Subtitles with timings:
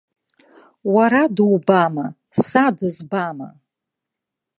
[0.93, 2.07] Уара дубама,
[2.45, 3.49] са дызбама?